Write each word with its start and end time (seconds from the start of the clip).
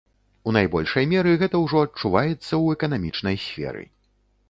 У 0.47 0.53
найбольшай 0.55 1.05
меры 1.11 1.35
гэта 1.43 1.55
ўжо 1.65 1.85
адчуваецца 1.89 2.43
ў 2.63 2.67
эканамічнай 2.79 3.43
сферы. 3.49 3.91